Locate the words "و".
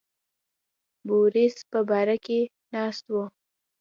3.13-3.15